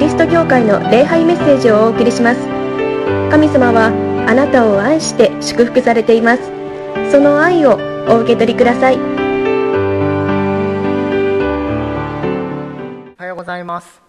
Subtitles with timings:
[0.00, 2.40] リスト教会の礼拝メッセージをお送りします。
[3.30, 3.88] 神様は
[4.26, 6.42] あなたを愛して祝福されています。
[7.12, 7.78] その愛を
[8.08, 8.96] お受け取りください。
[8.96, 8.98] お
[13.18, 14.00] はようございます。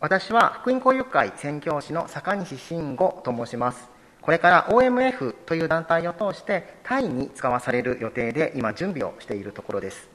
[0.00, 3.88] 私は福音交友会宣教師の坂西慎吾と申します。
[4.20, 10.11] これから OMF という団体を通してタイに使わされる予定で今準備をしているところです。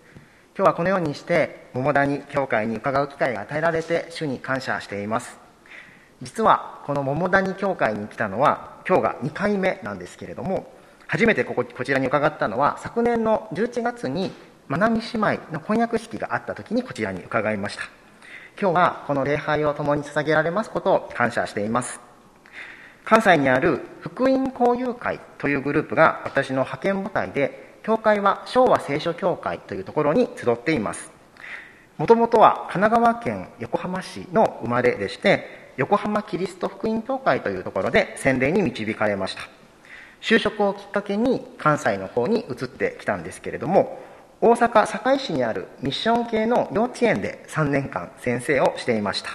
[0.57, 5.37] 今日はこのようにして桃谷教会に伺う機会が与えられて主に感謝しています。
[6.23, 10.73] 実はこの桃谷教会に来たのは今日が2回目なんですけれども
[11.05, 14.31] 初めてこここちらに伺ったのは昨年の11月に
[14.67, 17.83] まなみ姉妹の婚約式があった時にこちらに伺いました。
[18.59, 21.99] 今日はこの礼拝を共に捧げられますことを感謝しています。
[23.05, 31.09] 関西にある福音交友会というグループが私の派遣母体で教会は昭和聖書協会というところに集っています。
[31.97, 39.43] もともとは神奈川県横浜市の生まれでして横浜キリスト福音教会というところで洗礼に導かれました。
[40.19, 43.99] 就職をきっかけに関西の方に移ってきたんですけれども
[44.41, 49.29] 大阪堺市にあるミッション系の幼稚園で3年間先生をしていました。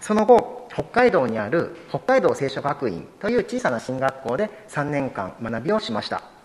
[0.00, 6.39] その後北海道にある北海道聖書学院という小さな進学校で3年間学びをしました。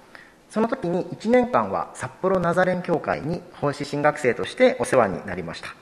[0.49, 5.75] その時に1年間は札幌ナザレン教会に奉仕進学生としてお世話になりました。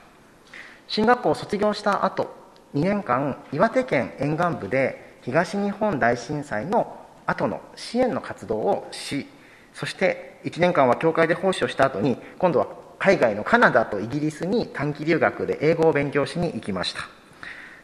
[0.88, 2.34] 進学校を卒業した後
[2.74, 9.26] 2年間岩手県沿岸部で東日本大震災の後の支援の活動をし
[9.72, 12.66] そして1年間は教会で奉仕をした後に今度は
[12.98, 17.00] 海外のカナダとイギリスに短期留学で英語を勉強しに行きました。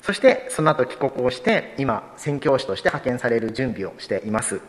[0.02, 4.60] そしてその後帰国をして今宣教師として派遣される準備をしています。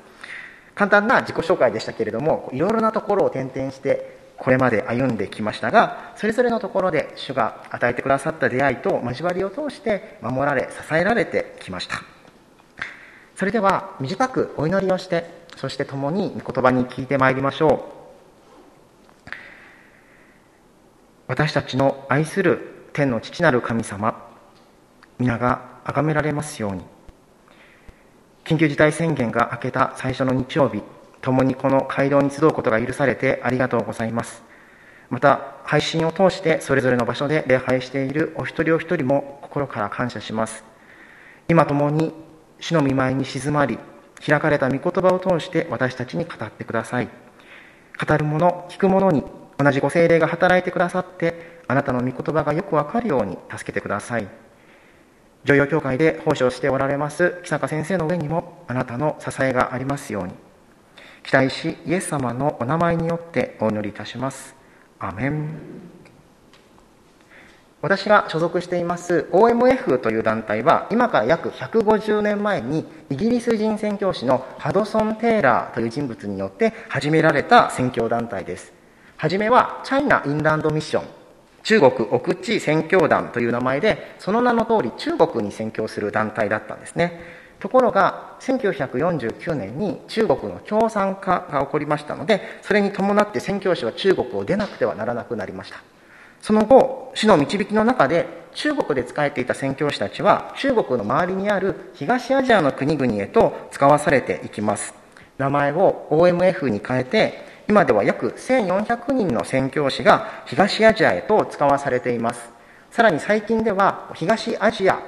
[0.75, 12.01] 簡単な自己紹介でしたけれどもいろいろなところを転々してこれまで歩んできましたがそれぞれのところで主が与えてくださった出会いと交わりを通して守られ支えられてきました。
[13.35, 15.25] それでは短くお祈りをして
[15.57, 18.01] そして共に御言葉に聞いてまいりましょう。
[21.27, 24.27] 私たちの愛する天の父なる神様
[25.19, 26.83] 皆が崇められますように。
[28.43, 30.81] 緊急事態宣言が明けた最初の日曜日、
[31.21, 34.43] 共にこの街道に集うことが許されてありがとうございます。
[35.09, 40.63] また、配信を通してそれぞれの場所で礼拝しているお一人お一人も心から感謝します。
[41.47, 42.13] 今共に
[42.59, 43.77] 主の見舞いに静まり、
[44.25, 47.09] 開かれた御言葉を通して私たちに語ってください。
[48.05, 49.23] 語る者、聞く者に
[49.57, 54.27] 同じご精霊が働いてくださって、あなたの御言葉がよくわかるように助けてください。
[55.43, 60.33] 女優協会で奉仕をしておられます木坂先生の上にもあなたの支えがありますように。
[61.23, 64.55] 期待しイエス様のお名前によってお祈りいたします。
[64.99, 65.49] アメン。
[67.81, 78.71] 私が所属しています OMF という団体は今から約150年前にイギリス人宣教師のハドソン・テイラーという人物によって始められた宣教団体です。
[79.17, 81.20] 初めはチャイナ・インランドミッション。
[81.63, 87.41] 中国奥地宣教団という名前でその名の通り中国に宣教する団体だったんですね。
[87.59, 95.81] ところが1949年に中国の共産化が起こりましたのでそれに伴って宣教師は中国を出なくてはならなくなりました。
[96.41, 104.95] その後主の導きの中で中国で仕えていた宣教師たちは中国の周りにある東アジアの国々へと使わされていきます。
[105.37, 112.51] 名前を OMF に変えて今では約1400人の宣教師が東アジアへと使わされています。
[112.91, 114.99] さらに最近では東アジア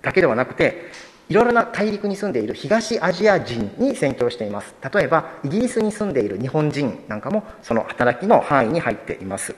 [0.00, 0.92] だけではなくて
[1.28, 4.76] いろいろな大陸に住んでいる東アジア人に宣教しています。
[4.94, 9.56] 例えばイギリスに住んでいる日本人なんかもその働きの範囲に入っています。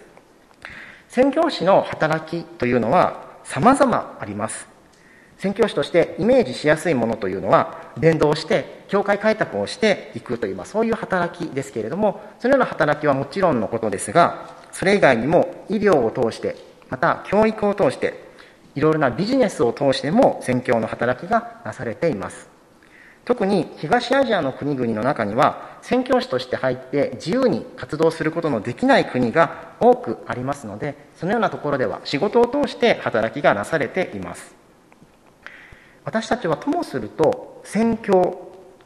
[1.11, 4.67] 宣教師の働きというのは様々あります。
[5.37, 16.55] 宣教師としてイメージしやすいものというのは伝道して教会開拓をしていくという、まあ、そういう働きですけれどもそのような働きはもちろんのことですがそれ以外にも医療を通して
[16.91, 18.23] また教育を通して
[18.77, 22.49] いろいろなビジネスを通しても宣教の働きがなされています。
[23.25, 34.55] 特に東アジアの国々の中には宣教師として入って自由に活動することのできない国が多くありますのでそのようなところでは仕事を通して働きがなされています。
[36.05, 38.44] 私たちはともすると宣教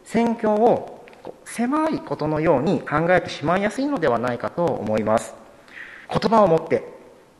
[0.08, 1.06] 宣教を
[1.44, 5.34] 狭いことのように考えてしまいやすいのではないかと思います。
[6.08, 6.82] 言葉を持って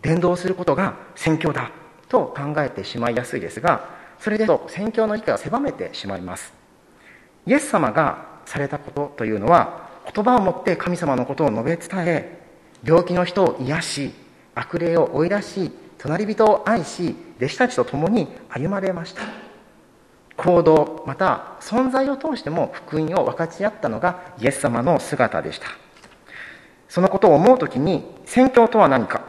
[0.03, 1.71] 伝道することが宣教だ
[2.11, 3.89] と考えてしまいやすいですが
[4.19, 6.53] それでと宣教の理解を狭めてしまいます。
[7.47, 12.39] イエス様がされたことというのは言葉を持って神様のことを述べ伝え
[12.85, 14.11] 病気の人を癒し
[14.55, 19.48] 悪霊を追い出し隣人を愛し弟子たちと共に歩まれました。
[20.39, 25.67] 行動また存在を通しても福音を分かち合ったのがイエス様の姿でした。
[26.89, 29.23] そのことを思う時に宣教とは何か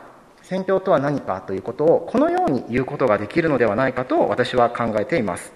[0.43, 5.51] 宣教とは何かということをこのように言うことができるのではないかと私は考えています。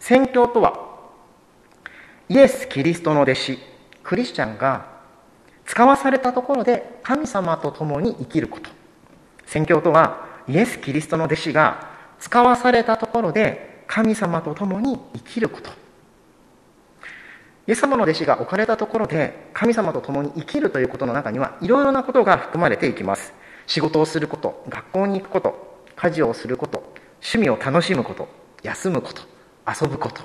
[0.00, 0.74] 宣教とは
[2.28, 3.58] イエス・キリストの弟子
[4.02, 4.86] クリスチャンが
[5.64, 8.70] 使わされたところで神様と共に生きること。
[9.46, 15.70] 宣教とはイエス・キリストの弟子が使わされたところで神様と共に生きること。
[17.68, 23.32] イエス様の弟子が置かれたところで神様と共に生きるということの中にはいろいろなことが含まれていきます。
[23.66, 26.82] 仕事をすること学校に行くこと家事をすること
[27.14, 28.28] 趣味を楽しむこと
[28.62, 29.22] 休むこと
[29.66, 30.22] 遊ぶこと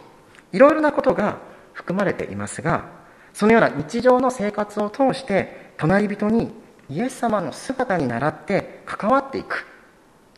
[0.53, 1.39] いろいろなことが
[1.73, 2.85] 含まれていますが
[3.33, 6.51] そのような日常の生活を通して隣人に
[6.89, 9.65] イエス様の姿に倣って関わっていく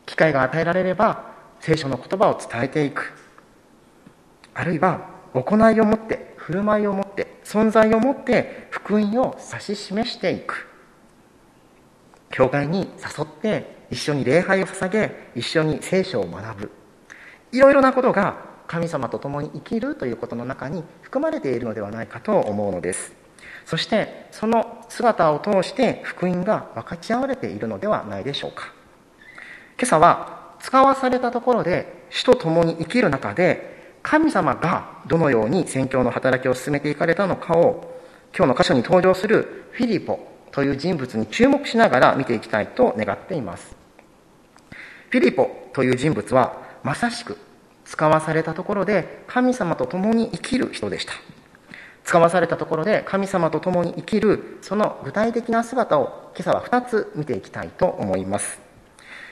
[0.06, 1.33] 機会が与えられれば
[1.64, 3.14] 聖書の言葉を伝えていく。
[4.52, 10.68] あるいは行いをもって振る舞いをもって存在をもって福音を指し示していく。
[12.30, 16.70] 教会に誘って一緒に礼拝を捧げ一緒に聖書を学ぶ。
[17.50, 18.36] いろいろなことが
[18.66, 23.14] 神様と共に生きるということの中に含まれているのではないかと思うのです。
[23.64, 28.74] そしてその姿を通して福音が分かち合われているのではないでしょうか。
[29.78, 38.00] 今朝は使わされたところで主と共に生きる中で神様がどのように宣教の働きを進めていかれたのかを
[38.34, 43.76] 今日の箇所に登場するフィリポという人物に注目しながら見ていきたいと願っています。
[45.10, 47.36] フィリポという人物はまさしく
[47.84, 51.12] 使わされたところで神様と共に生きる人でした。
[52.04, 58.58] 使わされたところで神様と共に生きるその具体的な姿を今朝は2つ見ていきたいと思います。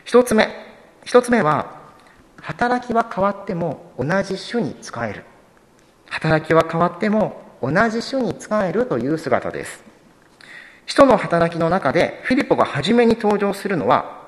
[0.05, 0.72] 1つ目
[1.05, 1.81] 1つ目は
[2.41, 5.25] 働きは変わっても同じ種に仕える。
[6.09, 9.85] 働きは変わっても同じ種に仕えるという姿です。
[10.87, 14.21] 使徒の働きの中でフィリポが初めに登場するのは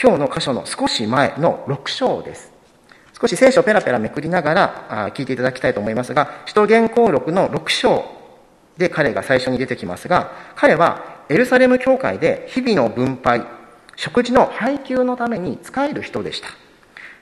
[0.00, 2.52] 今日の箇所の少し前の6章です。
[3.20, 8.04] 少し聖書をペラペラめくりながら聞いていただきたいと思いますが使徒言行録の6章
[8.76, 13.44] で彼が最初に出てきますが彼はエルサレム教会で日々の分配
[13.98, 16.46] 食事の配給のために使える人でした。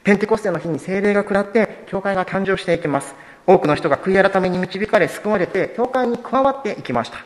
[0.04, 3.14] ペンテコステの日に精霊が下って教会が誕生していきます。
[3.46, 7.24] 多くの人が悔い改めに導かれ救われて教会に加わっていきました。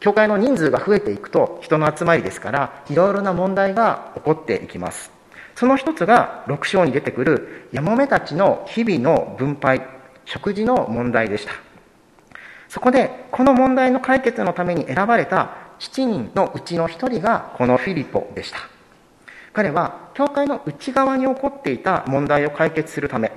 [0.00, 5.10] 教会の人数が増えていくと人の集まりですからいろいろな問題が起こっていきます。
[5.54, 9.80] その一つが6章に出てくるヤモメたちの日々の分配
[10.26, 11.52] 食事の問題でした。
[12.68, 18.58] そこでこの問題の解決のために選ばれた7人のうちの1人がこのフィリポでした。
[19.52, 23.32] 彼は教会の内側に起こっていた問題を解決するため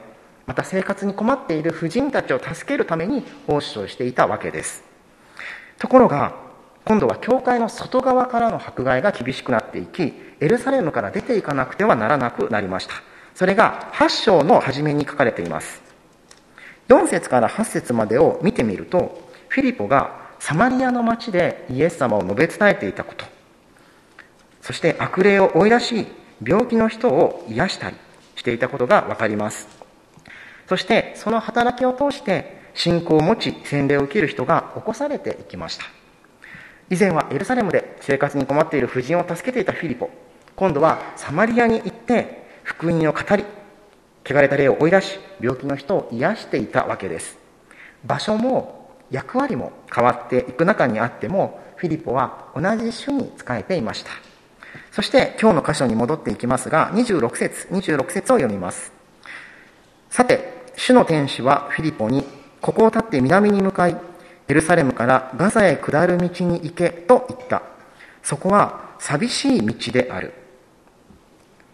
[0.46, 4.84] また生活に困っている婦人たちを助けるために奉仕をしていたわけです。
[5.80, 6.36] ところが
[6.84, 12.94] 今度は教会の外側からの迫害が厳しくなっていきエルサレムから出ていかなくてはならなくなりました。
[13.34, 15.82] それが8章の初めに書かれています。
[16.90, 23.26] 4節から8節までを見てみるとフィリポがサマリアの町でイエス様を述べ伝えていたこと。
[24.62, 26.08] そして悪霊を追い出し
[26.44, 27.96] 病気の人を癒したり
[28.36, 29.68] していたことが分かります。
[30.68, 35.86] そしてその働きを通して信仰を持ち洗礼を受ける人が起こされていきました。
[36.90, 40.10] 以前はエルサレムで生活に困っている婦人を助けていたフィリポ。
[40.56, 43.46] 今度はサマリアに行って福音を語り
[44.28, 47.38] 汚れた霊を追い出し病気の人を癒していたわけです。
[48.04, 48.81] 場所も
[49.12, 54.12] 役割も変わっていく中にあってもフィリポは同じ種に仕えていました。
[54.92, 58.92] そして今日の箇所に戻っていきますが26節26節を読みます。
[60.10, 62.26] さて主の天使はフィリポに
[62.62, 63.98] ここを立って南に向かい
[64.48, 67.64] エルサレムからガザへ下る道に行けと言った。
[68.24, 70.34] そこは寂しい道である。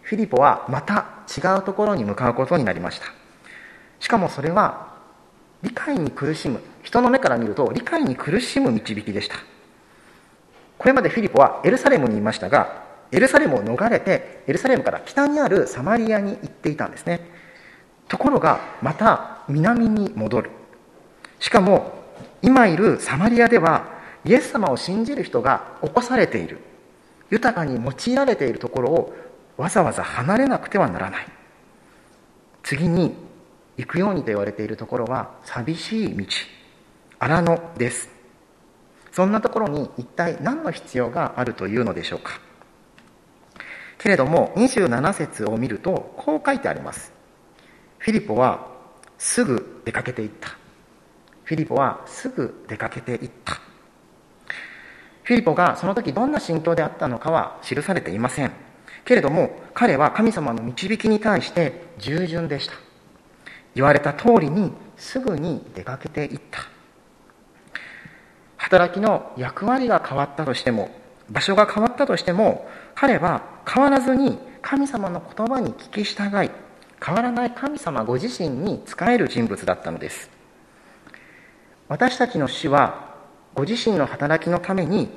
[0.02, 3.06] フィリポはまた違うところに向かうことになりました。
[4.00, 4.87] しかもそれは
[5.62, 6.60] 理解に苦しむ。
[6.82, 9.36] 人の目から見ると理解に苦しむ導きでした。
[10.78, 17.20] これまでフィリポはエルサレムにいましたがエルサレムを逃れてエルサレムから北にあるサマリアに行っていたんですね。
[18.08, 20.50] ところがまた南に戻る。
[21.40, 21.98] しかも
[22.42, 26.58] 今いるサマリアではイエス様を信じる人が起こされている。
[27.30, 29.14] 豊かに用いられているところを
[29.56, 31.26] わざわざ離れなくてはならない。
[32.62, 33.14] 次に
[33.78, 36.26] 行くようにと言われているところは寂しい道。
[37.20, 38.10] 荒野です。
[39.12, 42.40] そんなところに一体何の必要があるというのでしょうか。
[43.98, 47.12] けれども27節を見るとこう書いてあります。
[47.98, 48.66] フィリポは
[49.16, 50.50] すぐ出かけていった。
[51.44, 53.54] フィリポはすぐ出かけていった。
[55.22, 58.50] フィリポがその時どんな心境であったのかは記されていません。
[59.04, 62.87] けれども彼は神様の導きに対して従順でした。
[63.74, 66.60] 言われた通りにすぐに出かけていった。
[68.56, 70.90] 働きの役割が変わったとしても
[71.30, 76.50] 場所が変わったとしても彼は変わらずに神様の言葉に聞き従い
[77.04, 80.28] 変わらない神様ご自身に仕える人物だったのです。
[81.88, 83.14] 私たちの主は
[83.54, 85.08] ご自身の働きのために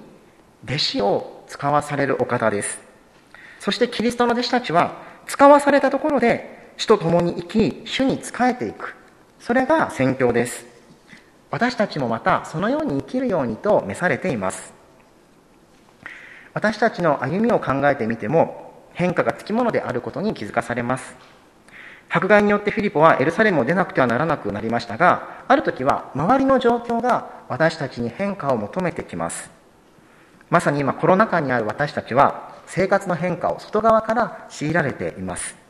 [0.63, 2.79] 弟子を使わされるお方です。
[3.59, 4.93] そしてキリストの弟子たちは
[5.25, 8.95] 使わされたところで主と共に生き主に仕えていく。
[9.39, 10.65] それが宣教です。
[11.51, 14.73] 私たちもまたそのように生きるようにと召されています。
[16.55, 21.13] 私たちの歩みを考えてみても変化がつきものであることに気づかされます。
[22.09, 29.51] 迫害によってフィリポはエルサレムを出なくてはならなくなりましたがある時は周りの状況が私たちに変化を求めてきます。
[30.49, 35.60] まさに今コロナ禍にある私たちは生活の変化を外側から強いられています。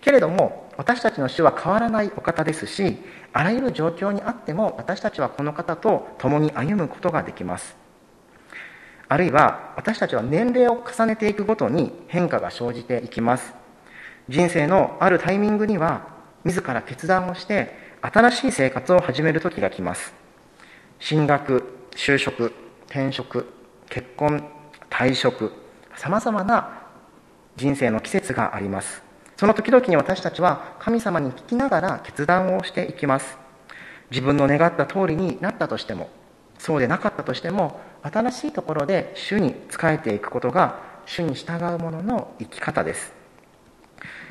[0.00, 2.96] けれども私たちの主は変わらないお方ですし
[3.32, 7.76] あらゆる状況にあっても私たちはこの方と共に歩むことができます。
[9.08, 13.52] あるいは私たちは年齢を重ねていくごとに変化が生じていきます。
[14.28, 16.06] 人生のあるタイミングには
[16.44, 20.14] 自ら決断をして新しい生活を始める時が来ます。
[21.00, 22.52] 進学就職
[22.86, 23.52] 転職
[23.88, 24.44] 結婚
[24.88, 25.52] 退職
[25.96, 26.84] さまざまな
[27.56, 29.09] 人生の季節があります。
[29.40, 33.38] その時々に私たちは神様に聞きながら決断をしていきます。
[34.10, 36.10] 自分の願った通りになったとしても
[36.58, 43.14] そうでなかったとしても新しいところで主に仕えていくことが主に従う者の生き方です。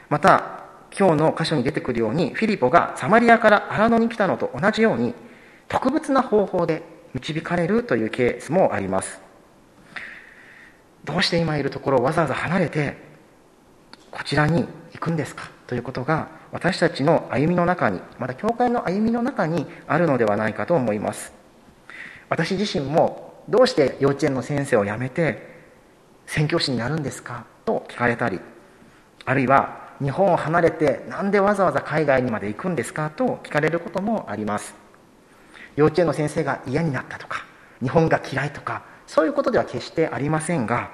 [0.10, 5.16] また今日の箇所に出てくるようにフィリポがサマリアから荒野に来たのと同じように
[5.70, 6.84] 特別な方法で
[7.16, 9.20] 導かれるというケースもあります。
[11.04, 13.09] どうして今いるところをわざわざ離れて
[14.12, 15.50] こちらに行くんですか？
[15.68, 21.32] ということが私たちの歩みの中にまた教会の歩みの中にあるのではないかと思います。
[22.30, 25.48] 私自身もどうして幼稚園の先生を辞めて
[26.28, 27.46] 宣教師になるんですか？
[27.66, 28.40] と聞かれたり
[29.26, 33.10] あるいは日本を離れて何でわざわざ海外にまで行くんですか？
[33.10, 34.74] と聞かれることもあります。
[35.76, 37.46] 幼稚園の先生が嫌になったとか
[37.82, 40.92] 日本が嫌いとかそういうことでは決してありませんが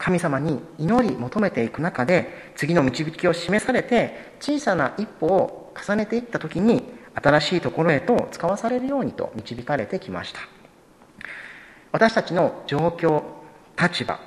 [0.00, 6.82] 神様に祈り求めていく中で次の導きを示されて小さな一歩を重ねていった時に
[7.14, 10.40] 新しいところへと使わされるようにと導かれてきました。
[11.92, 13.24] 私たちの状況
[13.78, 14.18] 立場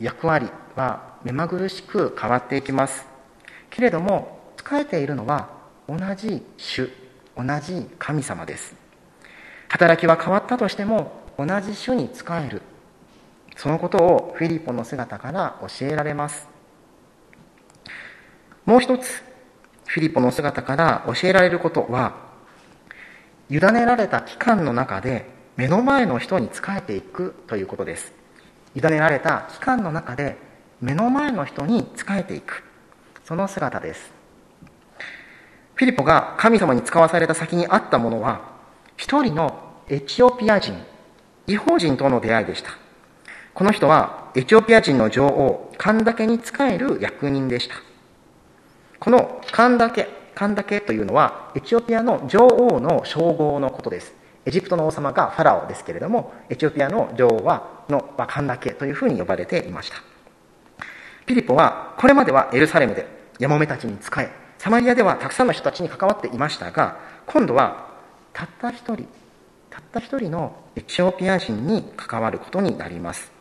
[0.00, 3.04] 役割は目まぐるしく変わっていきます。
[3.68, 5.50] けれども仕えているのは
[5.86, 6.90] 同じ主
[7.36, 8.74] 同じ神様です。
[9.68, 12.62] 働きは変わったとしても同じ主に仕える。
[13.60, 16.48] そのことをフィリポの姿から教えられます。
[18.64, 19.22] もう一つ
[19.84, 22.14] フィリポの姿から教えられることは
[23.50, 25.26] 委ねられた期間の中で
[25.56, 28.14] 目の前の人に仕えていくということです。
[28.74, 30.38] 委ねられた期間の中で
[30.80, 32.64] 目の前の人に仕えていく。
[33.26, 34.10] その姿です。
[35.74, 38.40] フィリポが神様に使わされた先にあったものは
[38.96, 40.82] 一人のエチオピア人
[41.46, 42.89] 違法人との出会いでした。
[43.54, 47.74] この人はエチオピア人の女王、カンダケに仕える役人でした。
[49.00, 54.14] このカンダケ、カンダケというのはエチオピアの女王の称号のことです。
[54.46, 59.96] エジプトの王様がファラオですけれども、エチオピアの女王はのカンダケというふうに呼ばれていました。
[61.26, 63.06] ピリポはこれまではエルサレムで
[63.38, 67.88] ヤモメたちに仕え、サマリアではたくさんの人たちに関わっていましたが、今度は
[68.32, 69.06] たった一人、
[69.70, 73.39] たった一人のエチオピア人に関わることになります。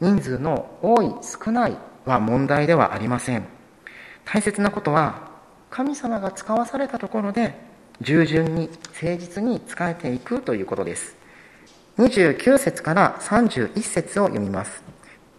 [0.00, 3.44] 人数の多い少ないは問題ではありません。
[4.24, 5.28] 大切なことは
[5.70, 7.54] 神様が使わされたところで
[8.00, 11.16] 従順に誠実に仕えていくということです。
[11.98, 14.82] 29節から31節を読みます。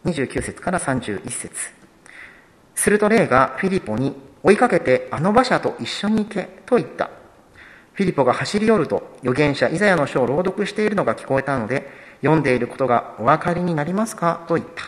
[0.06, 1.50] 29節から31節。
[2.75, 7.10] すると霊がフィリポに追いかけてあの馬車と一緒に行けと言った。
[7.94, 11.89] フィリポが走り寄ると預言者イザヤの書を朗読しているのが聞こえたので
[12.22, 14.46] 読んでいることがお分かりになりますか？
[14.48, 14.84] と言った。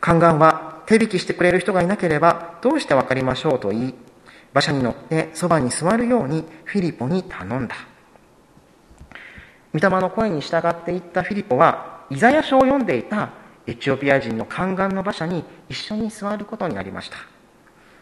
[0.00, 3.94] 宦官は手引きしてくれる人がいなければどうして分かりましょうと言い、
[4.52, 7.76] 馬車に乗ってそばに座るようにフィリポに頼んだ。
[9.72, 13.30] 御霊の声に従っていったフィリポは、イザヤ書を読んでいた
[13.66, 17.16] エチオピア人の宦官の馬車に一緒に座ることになりました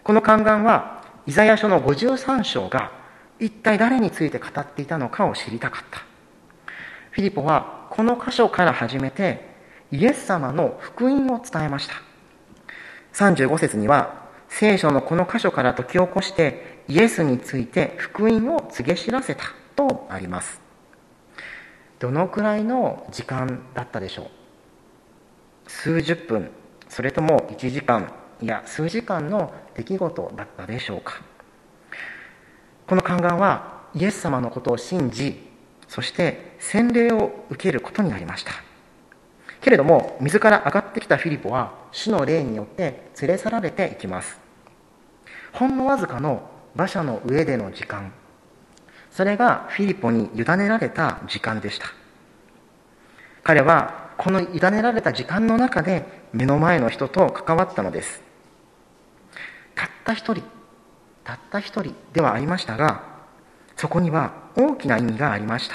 [0.02, 2.90] この宦官はイザヤ書の53章が
[3.38, 6.00] 一体誰について語っていたのかを知りたかった
[7.10, 9.44] フィリポはこの箇所から始めて
[9.92, 11.96] イエス様の福音を伝えました。
[13.12, 19.44] 35節には聖書のこの箇所から解き起こしてイエスについて福音を告げ知らせた
[19.76, 20.62] とあります。
[21.98, 25.70] どのくらいの時間だったでしょう？
[25.70, 26.50] 数十分
[26.88, 31.20] それとも1時間いや数時間の出来事だったでしょうか？
[32.86, 35.49] この宦官はイエス様のことを信じ
[35.90, 38.52] そして洗礼を受けることになりました。
[39.60, 44.38] けれども水から上がってきたフィリポは主の霊によって連れ去られていきます。
[45.52, 48.12] ほんのわずかの馬車の上での時間。
[49.10, 51.86] それがフィリポに委ねられた時間でした。
[53.42, 58.22] 彼はこの委ねられた時間の中で目の前の人と関わったのです。
[59.74, 60.44] たった一人
[61.24, 63.02] たった一人ではありましたが
[63.76, 65.74] そこには大きな意味がありました。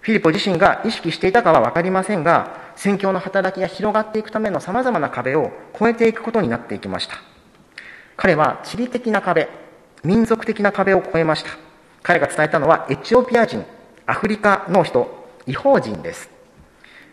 [0.00, 7.16] フィリポ自身が意識していたかは分かりませんが宣教の働きが広がっていくためのさまざまな壁を越えていくことになっていきました。
[8.16, 9.48] 彼は地理的な壁
[10.04, 11.50] 民族的な壁を越えました。
[12.02, 13.64] 彼が伝えたのはエチオピア人
[14.06, 16.30] アフリカの人違法人です。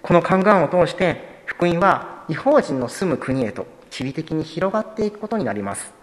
[0.03, 6.02] この宦官を通して福音は違法人の住む国へと地理的に広がっていくことになります。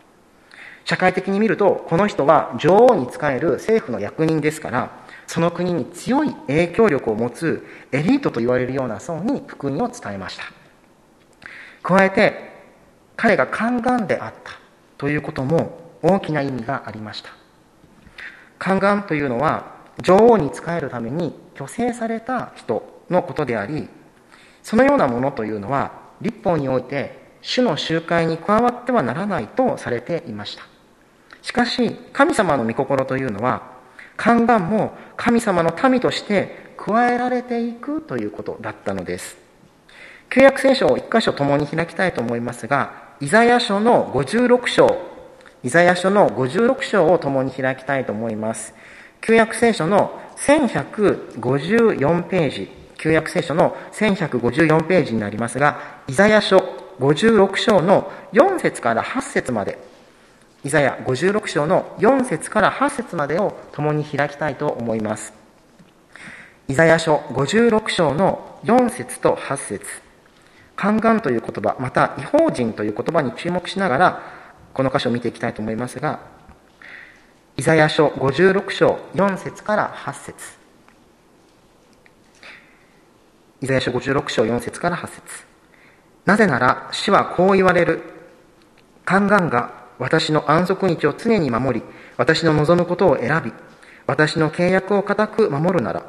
[0.85, 10.45] 社会的に見るとこの人は女王に仕える政府の役人ですからその国に強い影響力を持つエリートと言われるような層に福音を伝えました。
[11.83, 12.51] 加えて
[13.17, 14.53] 彼が宦官であった
[14.99, 17.31] ということも大きな意味がありました。
[18.59, 23.89] 宦官というのは女王に仕えるために虚勢された人のことであり
[24.63, 30.70] そのようなものというのは立法において主の集会に加わってはならないとされていました。
[31.43, 33.63] しかし神様の御心というのは
[34.17, 39.39] 宦官も神様の民として加えられていくということだったのです。
[40.29, 44.97] 旧約聖書を一箇所共に開きたいと思いますが、イザヤ書の56章、
[45.63, 48.75] イザヤ書の56章を共に開きたいと思います。
[49.21, 56.59] 旧約聖書の1154ページ、旧約聖書の1154ページになりますが、イザヤ書
[57.01, 59.79] 56章の4節から8節まで
[60.63, 65.33] イザヤ56章の4節から8節までを共に開きたいと思います。
[66.69, 69.87] イザヤ書56章の4節と8節
[70.77, 74.23] 宦官という言葉、また違法人という言葉に注目しながら、
[74.75, 76.21] この箇所を見ていきたいと思いますが、
[77.57, 80.37] イザヤ書56章4節から8節
[83.63, 85.23] イザヤ書56章4節から8節
[86.27, 88.03] なぜなら、主はこう言われる。
[89.07, 91.87] 宦官が私の安息日を常に守り、
[92.17, 93.53] 私の望むことを選び、
[94.07, 96.03] 私の契約を固く守るなら、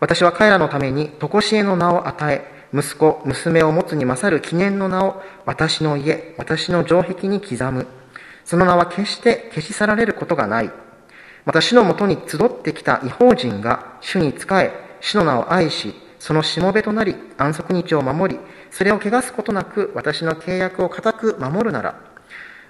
[0.00, 7.86] 私は彼らのために常しえの名を与え、息子、娘を持つに勝る記念の名を私の家、私の城壁に刻む。
[8.44, 10.70] その名は決して消し去られることがない。
[11.46, 18.40] また主のもとに集ってきた違法人が主に仕え、主の名を愛し、そのしもべとなり安息日を守り、
[18.70, 22.11] それを汚すことなく私の契約を固く守るなら、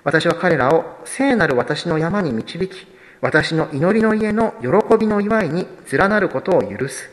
[0.04, 2.86] 私は彼らを聖なる私の山に導き、
[3.20, 7.10] 私の祈りの家の喜びの祝いに連なることを許す。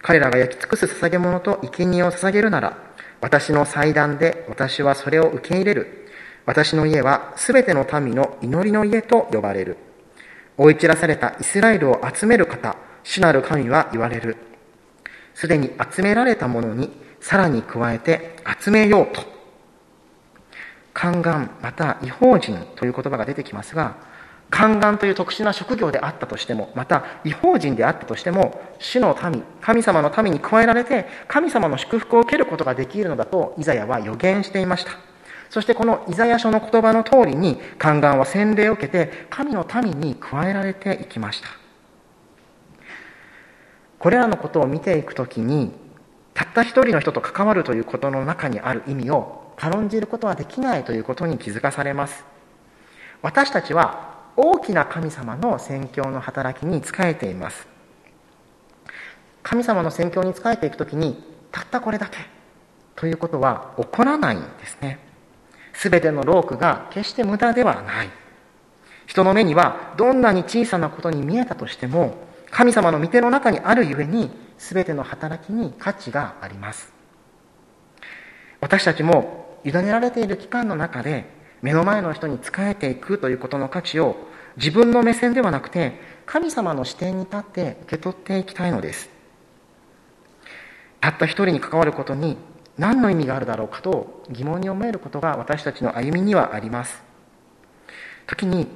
[0.00, 2.78] 彼らが焼き尽くす捧げ物と生贄を捧げるなら、
[3.20, 6.08] 私の祭壇で私はそれを受け入れる。
[6.46, 9.76] 私の家はすべての民の祈りの家と呼ばれる。
[10.56, 14.36] 追い散らされたイスラエルを集める方、主なる神は言われる。
[15.34, 19.33] すでに集められたものにさらに加えて集めようと。
[20.94, 23.96] 宦官また違法人という言葉が出てきますが
[24.50, 34.92] 宦官という特殊な職業であったとしてもまた違法人であったとしても主の民神様の民に加えられて神様の祝福を受けることができるのだとイザヤは予言していました。
[35.50, 41.48] そしてこのイザヤ書の言葉の通りに宦官は洗礼を受けて神の民に加えられていきました。
[43.98, 45.72] これらのことを見ていくときに
[46.34, 52.24] たった一人の人と関わるということの中にある意味を軽んじることはできないということに気づかされます。
[53.22, 57.66] 私たちは大きな神様の宣教の働きに仕えています。
[59.42, 62.18] 神様の宣教に仕えていくときにたったこれだけ
[62.96, 64.98] ということは起こらないんですね。
[65.74, 68.10] 全ての労苦が決して無駄ではない。
[69.06, 72.14] 人の目にはどんなに小さなことに見えたとしても
[72.50, 76.92] 神様の御手の中にあるゆえに全ての働きに価値があります。
[78.60, 81.24] 私たちも委ねられている期間の中で
[81.62, 84.16] 目の前の人に仕えていくということの価値を
[84.56, 89.10] 自分の目線ではなくて神様の視点に立って受け取っていきたいのです。
[91.00, 92.36] たった一人に関わることに
[92.78, 97.02] 何の意味があるだろうかと疑問に思えることが私たちの歩みにはあります。
[98.26, 98.68] 時に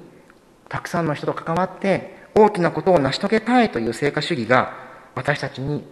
[0.68, 4.74] たくさんの人と関わって大きなことを成し遂げたいという成果主義が
[5.14, 5.85] 私たちに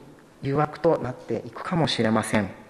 [0.43, 2.66] 誘惑となっていくかもしれません。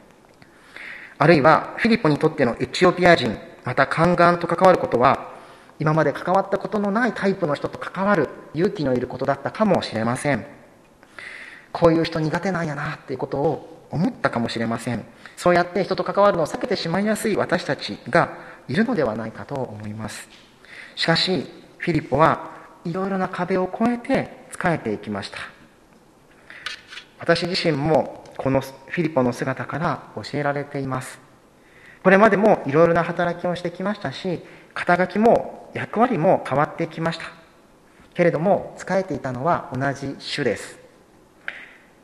[1.18, 5.34] あるいはフィリポにとってのエチオピア人また宦官と関わることは
[5.78, 10.46] 今まで関わったことのないタイプの人と関わる勇気のいることだったかもしれません。
[11.72, 15.04] こういう人苦手なんやなっていうことを思ったかもしれません。
[15.36, 20.28] そうやって人と関わるのを避けてしまいやすい私たちがいるのではないかと思います。
[20.94, 21.46] しかし
[21.78, 22.50] フィリポは
[22.84, 25.38] いろいろな壁を越えて仕えていきました。
[27.18, 31.18] 私自身もこのフィリポの姿から教えられています。
[32.02, 34.40] これまでもいろいろな働きをしてきましたし
[34.74, 37.24] 肩書きも役割も変わってきました。
[38.14, 40.78] けれども仕えていたのは同じ種です。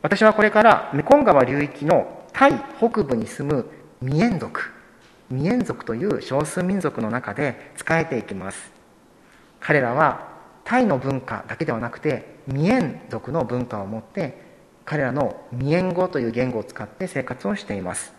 [0.03, 4.73] 私はこれからメコン川流域のタイ北部に住むミエン族。
[5.31, 8.73] ミエン族という少数民族の中で仕えていきます。
[9.61, 10.29] 彼らは
[10.65, 14.52] タイの文化だけではなくてミエン族の文化を持って
[14.93, 18.13] 彼らのミエン語という言語を使って生活をしています。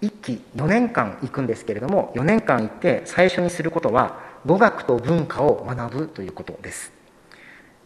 [0.00, 6.90] 1期4年間行くんですけれども4年間行って最初にすることは語学と文化を学ぶということです。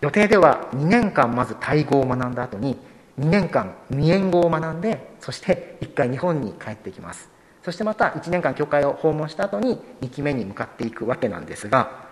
[0.01, 2.77] 予定では2年間まずタイ語を学んだ後に
[3.19, 7.29] 2年間ミエン語を学んでそして1回日本に帰ってきます。
[7.65, 12.07] そしてまた1年間教会を訪問した後に2期目に向かっていくわけなんですが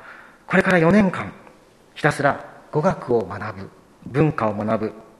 [0.48, 1.32] これから4年間
[1.94, 3.70] ひたすら語学を学ぶ
[4.06, 5.11] 文化を学ぶ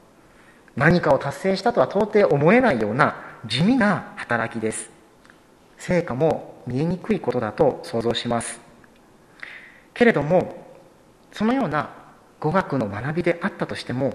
[0.77, 4.91] 何かを達成したとは到底思えないような地味な働きです。
[5.77, 8.61] 成果も見えにくいことだと想像します。
[9.95, 10.65] けれども
[11.33, 11.91] そのような
[12.41, 14.15] 語学の学びであったとしても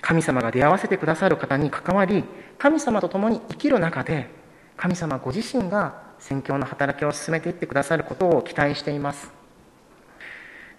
[0.00, 2.24] 神様が出会わせてくださる方に関わり
[2.58, 4.28] 神様と共に生きる中で
[4.76, 9.30] 神様ご自身が宣教の働きを進めていってくださることを期待しています。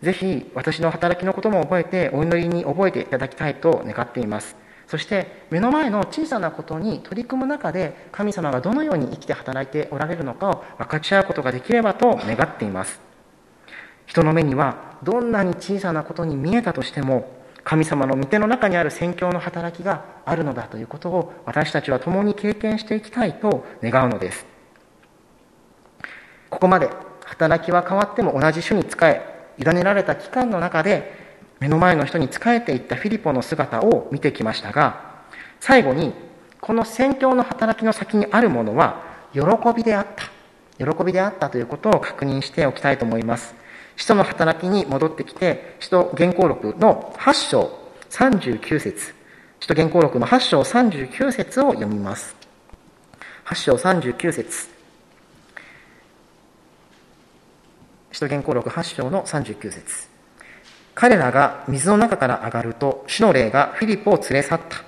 [0.02, 4.63] ぜひ私の働きのことも覚えてお祈りに覚えていただきたいと願っています。
[4.94, 13.00] そして目の前の小さなことに取り組む中で神様がどのように生きて働いておられるのかを分かち合うことができればと願っています。
[14.06, 17.28] 人の目にはどんなに小さなことに見えたとしても
[17.64, 24.46] 神様の御手の中にある宣教の働きがあるのだということを私たちは共に経験していきたいと願うのです。
[26.52, 26.92] ここまで
[27.26, 29.24] 働きは変わっても同じ種に仕え
[29.58, 31.23] 委ねられた期間の中で
[31.64, 35.24] 目の前の人に仕えていったフィリポの姿を見てきましたが
[35.62, 36.14] 最後に
[36.60, 39.42] この宣教の働きの先にあるものは喜
[39.74, 40.26] びであった。
[40.78, 43.56] 喜びであったということを確認しておきたいと思います。
[43.96, 49.14] 使徒の働きに戻ってきて使徒原稿録の8章39節。
[49.62, 52.36] 使徒原稿録の8章39節を読みます。
[53.46, 54.68] 8章39節。
[58.12, 60.13] 使徒原稿録8章の39節。
[60.96, 64.84] 彼らが水の中から上がると、主の霊がフィリポを連れ去った。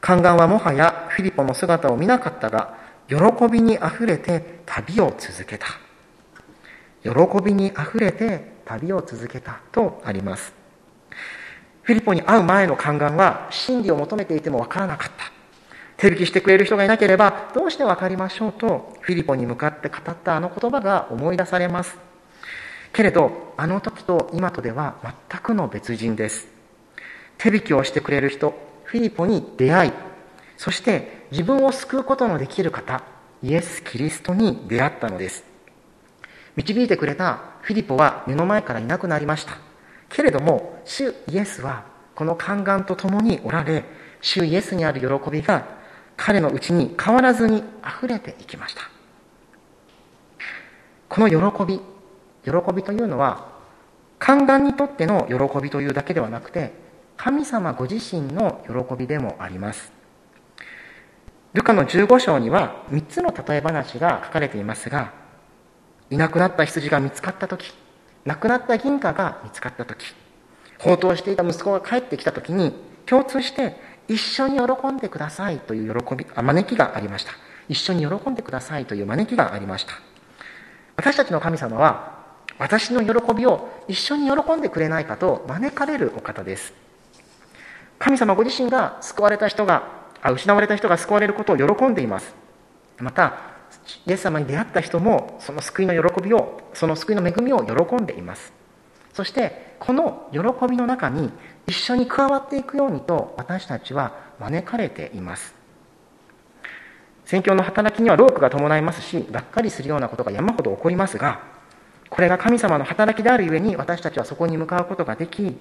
[0.00, 3.16] 宦官はもはやフィリポの姿を見なかったが、喜
[3.50, 5.66] びにあふれて旅を続けた。
[7.02, 7.10] 喜
[7.44, 10.52] びにあふれて旅を続けたとあります。
[11.82, 15.40] フィリポに会う前の宦官は真理を求めていてもわからなかった。
[15.96, 22.09] 手引きしてくれる人がいなければどうしてわかりましょうとフィリポに向かって語ったあの言葉が思い出されます。
[22.92, 24.96] けれど、あの時と今とでは
[25.30, 26.48] 全くの別人です。
[27.38, 29.92] 手引きをしてくれる人、フィリポに出会い、
[30.56, 33.02] そして自分を救うことのできる方、
[33.42, 35.44] イエス・キリストに出会ったのです。
[36.56, 39.56] 導いてくれたフィリポは目の前からいなくなりました。
[40.08, 43.84] けれども、主イエスはこの宦官と共におられ、
[44.20, 45.64] 主イエスにある喜びが
[46.16, 48.82] 彼のうちに変わらずに溢れていきました。
[51.08, 51.80] この喜び、
[52.44, 53.48] 喜びというのは
[54.18, 56.72] 宦官にとっての喜びというだけではなくて
[57.16, 59.92] 神様ご自身の喜びでもあります。
[61.52, 65.12] ルカの15章には3つの例え話が書かれていますが
[66.08, 67.72] いなくなった羊が見つかった時
[68.24, 70.14] 亡くなった銀貨が見つかった時
[70.78, 72.72] 放蕩していた息子が帰ってきた時に
[73.04, 73.74] 共通して
[74.06, 77.32] 一緒に喜んでくださいという喜びあ招きがありました。
[77.68, 79.92] 一緒に喜んでくださいという招きがありました。
[80.96, 82.19] 私たちの神様は
[82.60, 86.74] 私の喜びを一緒に喜んでくれないかと招かれるお方です。
[87.98, 89.88] 神様ご自身が救われた人が
[90.20, 92.34] あ失われた人が救われることを喜んでいます。
[92.98, 93.38] また
[94.06, 98.52] イエス様に出会った人もその救いの喜びをその救いの恵みを喜んでいます。
[99.14, 101.32] そしてこの喜びの中に
[101.66, 105.54] 一緒に加わっていくようにと私たちは招かれています。
[107.24, 111.59] 宣教の働きには労苦が伴いますしがっかりするようなことが山ほど起こりますが
[112.10, 115.56] これが神様の働きであるゆえに私たちはそこに向かうことができ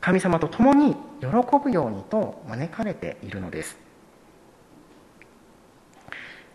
[0.00, 1.28] 神様と共に喜
[1.62, 3.76] ぶようにと招かれているのです。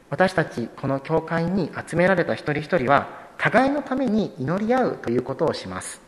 [0.09, 6.01] 私たちこの教会に集められた一人一人は互いのために祈り合うということをします。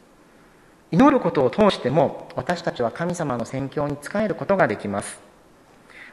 [0.92, 5.20] 祈ることを通しても私たちは神様の宣教に仕えることができます。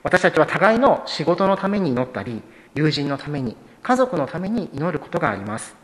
[0.03, 2.43] 私たちは互いの仕事のために祈ったり
[2.75, 5.75] 友人のために家族のために祈ることがあります。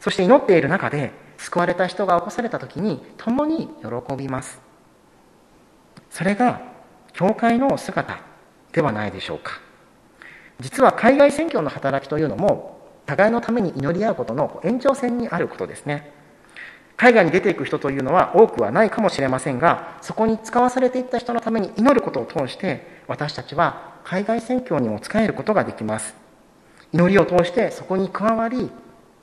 [0.00, 4.60] そして祈っている中で救われた人が起こされた時に共に喜びます。
[6.10, 6.60] それが
[7.12, 8.20] 教会の姿
[8.72, 9.60] ではないでしょうか。
[10.58, 16.12] 実は海外宣教の働きというのも互いのために祈り合うことの延長線にあることですね。
[16.96, 26.14] 海外に出ていく人というのは多くはないかもしれませんがそこに使わされていった人のために祈ることを通して私たちは海外宣教にも使えることができます。
[26.92, 28.70] 祈りを通してそこに加わり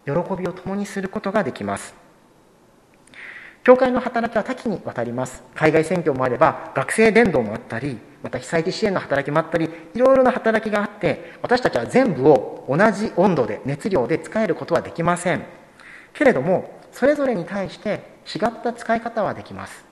[0.07, 1.93] 喜びを共にすることができます。
[3.63, 5.43] 教会の働きは多岐にわたります。
[5.53, 15.43] 海外選挙もあれば学生伝道もあったりまた被災地支援の働きもあったりいろいろな働きがあって私たちは全部を同じ温度で熱量で使えることはできません。
[16.13, 19.83] けれどもそれぞれに対して違った使い方はできます。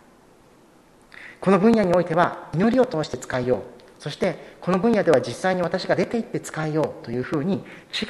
[1.41, 3.74] この分野においては祈りを通して使いよう。
[4.05, 7.57] そしてこの分野では実際に私が出て行って使いようというふうに違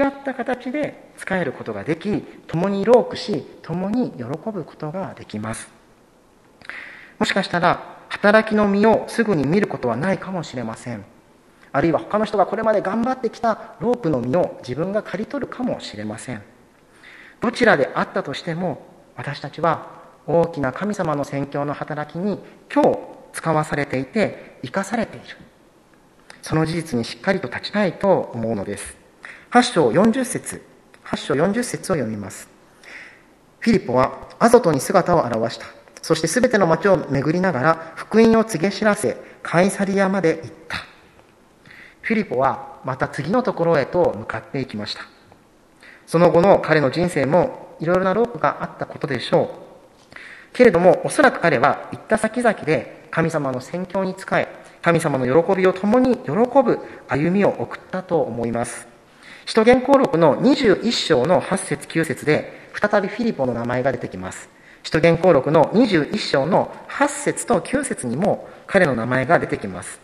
[0.06, 5.70] った形で使えることができ共にロークし共に喜ぶことができます。
[7.18, 11.06] もしかしたら働きの身をすぐに見ることはないかもしれません。
[11.72, 16.44] あるいは他の人がこれまで頑張ってきたロープの実を自分が刈り取るかもしれません。
[17.40, 19.88] どちらであったとしても私たちは
[20.28, 23.00] 大きな神様の宣教の働きに今日
[23.32, 25.55] 使わされていて生かされている。
[26.46, 28.96] その事実にしっかりと立ちたいと思うのです。
[29.50, 30.62] 8章40節。
[31.04, 32.48] 8章40節を読みます。
[33.58, 35.66] フィリポはアゾトに姿を現した。
[36.04, 40.78] そしてすべての町を巡りながら福音を告げ知らせカイサリアまで行った。
[42.02, 45.02] フィリポはまた次のところへと向かっていきました。
[46.06, 49.50] その後の彼の人生もいろいろなロープがあったことでしょ
[50.12, 50.16] う。
[50.54, 54.48] けれども、おそらく彼は行った先々で神様の宣教に仕え、
[54.86, 58.88] 神様の喜びを共に喜ぶ歩みを送ったと思います。
[59.48, 64.48] 使徒言行録の21章の8節9節で、再びフィリポの名前が出てきます。
[64.84, 70.00] 使徒言行録の21章の8節と9節にも彼の名前が出てきます。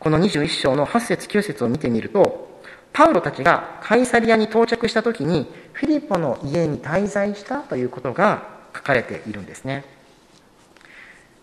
[0.00, 2.62] この21章の8節9節を見てみると、
[2.94, 9.84] パウロたちがカイサリアに到着した時にフィリポの家に滞在したということが書かれているんですね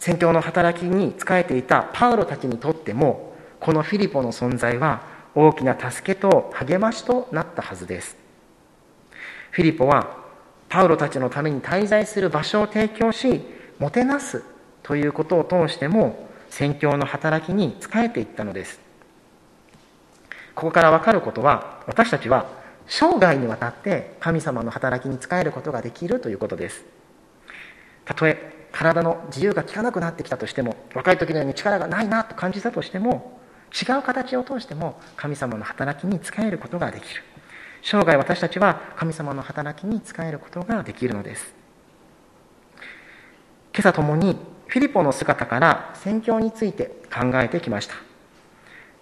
[0.04, 5.02] 宣教の働きに仕えていたパウロたちにとってもこのフィリポの存在は
[5.34, 8.18] 大きな助けと励ましとなったはずです。
[9.52, 10.18] フィリポは
[10.68, 13.44] パウロたちのために滞在する場所を提供し
[13.80, 14.44] もてなす
[14.82, 18.82] ということを通しても宣教の働きに仕えていったのです。
[20.54, 22.48] ここから分かることは私たちは
[22.88, 26.84] 生涯にわたって神様の働きに仕えることができるということです。
[28.04, 33.40] たとえ体の自由が利かなくなってきたとしても若い時のように力がないなと感じたとしても
[33.72, 37.24] 違う形を通しても神様の働きに仕えることができる。
[37.82, 41.54] 生涯私たちは神様の働きに仕えることができるのです。
[43.74, 47.96] 今朝ともにフィリポの姿から宣教について考えてきました。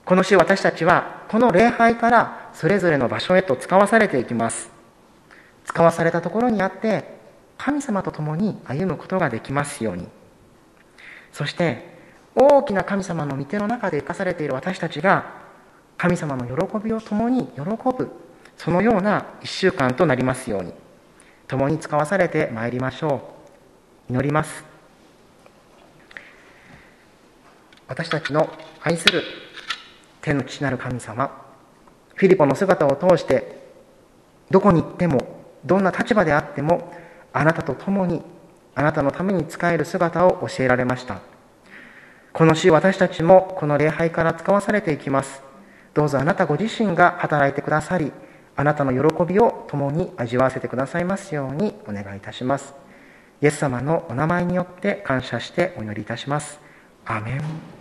[0.03, 4.69] この週私たちはこの礼拝からそれぞれの場所へと使わされていきます。
[5.63, 7.20] 使わされたところにあって
[7.63, 10.07] 神様と共に歩むことができますように。
[11.31, 11.95] そして
[12.33, 15.31] 大きな神様の御手の中で生かされている私たちが
[15.95, 18.09] 神様の喜びを共に喜ぶ
[18.57, 20.73] そのような1週間となりますように。
[21.47, 23.21] 共に使わされてまいりましょ
[24.09, 24.13] う。
[24.13, 24.63] 祈ります。
[27.87, 28.49] 私たちの
[28.81, 29.21] 愛する
[30.21, 31.29] 天の父なる神様
[32.15, 33.61] フィリポの姿を通して
[34.49, 36.91] どこに行ってもどんな立場であっても
[37.33, 38.21] あなたと共に
[38.75, 41.19] あなたのために仕える姿を教えられました。
[42.33, 45.41] この週私たちもこの礼拝から使わされていきます。
[45.93, 48.13] どうぞあなたご自身が働いてくださり
[48.55, 52.73] あなたの喜びを共に味わわせてくださいますようにお願いいたします。
[53.41, 56.59] イエス様のお名前によって感謝してお祈りいたします。
[57.05, 57.80] アメン。